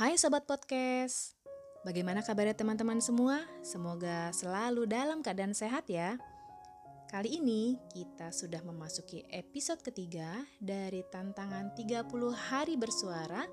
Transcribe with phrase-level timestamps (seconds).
[0.00, 1.36] Hai Sobat Podcast,
[1.84, 3.44] bagaimana kabarnya teman-teman semua?
[3.60, 6.16] Semoga selalu dalam keadaan sehat ya.
[7.12, 13.44] Kali ini kita sudah memasuki episode ketiga dari tantangan 30 hari bersuara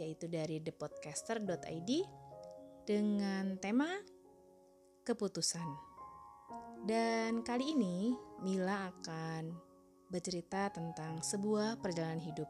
[0.00, 1.90] yaitu dari thepodcaster.id
[2.88, 4.00] dengan tema
[5.04, 5.68] keputusan.
[6.88, 9.52] Dan kali ini Mila akan
[10.08, 12.48] bercerita tentang sebuah perjalanan hidup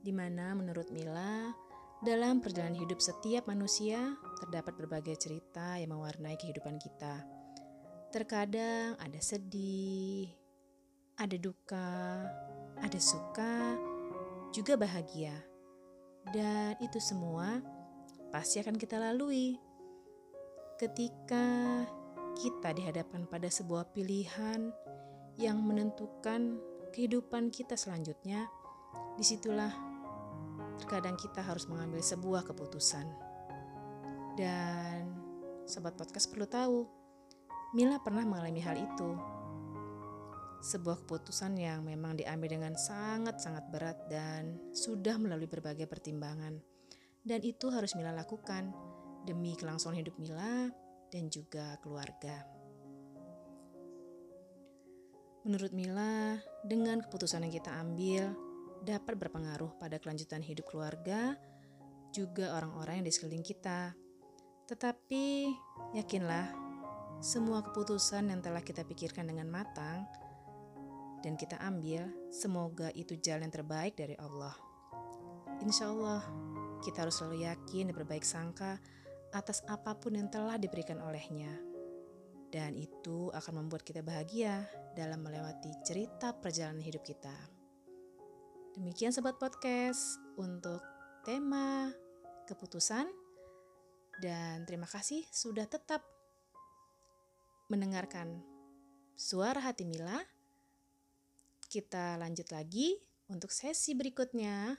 [0.00, 1.65] di mana menurut Mila
[2.04, 7.24] dalam perjalanan hidup setiap manusia, terdapat berbagai cerita yang mewarnai kehidupan kita.
[8.12, 10.28] Terkadang ada sedih,
[11.16, 12.24] ada duka,
[12.80, 13.80] ada suka,
[14.52, 15.32] juga bahagia.
[16.28, 17.64] Dan itu semua
[18.28, 19.56] pasti akan kita lalui.
[20.76, 21.44] Ketika
[22.36, 24.68] kita dihadapkan pada sebuah pilihan
[25.40, 26.60] yang menentukan
[26.92, 28.44] kehidupan kita selanjutnya,
[29.16, 29.85] di situlah
[30.86, 33.10] terkadang kita harus mengambil sebuah keputusan.
[34.38, 35.10] Dan
[35.66, 36.86] sobat podcast perlu tahu,
[37.74, 39.10] Mila pernah mengalami hal itu.
[40.62, 46.54] Sebuah keputusan yang memang diambil dengan sangat-sangat berat dan sudah melalui berbagai pertimbangan.
[47.18, 48.70] Dan itu harus Mila lakukan
[49.26, 50.70] demi kelangsungan hidup Mila
[51.10, 52.46] dan juga keluarga.
[55.42, 58.46] Menurut Mila, dengan keputusan yang kita ambil,
[58.84, 61.38] dapat berpengaruh pada kelanjutan hidup keluarga,
[62.10, 63.92] juga orang-orang yang di sekeliling kita.
[64.66, 65.52] Tetapi
[65.94, 66.50] yakinlah,
[67.22, 70.04] semua keputusan yang telah kita pikirkan dengan matang
[71.24, 74.54] dan kita ambil, semoga itu jalan terbaik dari Allah.
[75.64, 76.22] Insya Allah,
[76.84, 78.76] kita harus selalu yakin dan berbaik sangka
[79.32, 81.50] atas apa pun yang telah diberikan olehnya.
[82.52, 87.55] Dan itu akan membuat kita bahagia dalam melewati cerita perjalanan hidup kita.
[88.76, 90.84] Demikian sobat podcast untuk
[91.24, 91.88] tema
[92.44, 93.08] keputusan
[94.20, 96.04] dan terima kasih sudah tetap
[97.72, 98.44] mendengarkan
[99.16, 100.20] suara hati Mila.
[101.72, 103.00] Kita lanjut lagi
[103.32, 104.76] untuk sesi berikutnya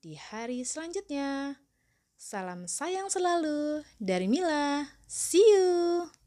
[0.00, 1.60] di hari selanjutnya.
[2.16, 4.88] Salam sayang selalu dari Mila.
[5.04, 6.23] See you.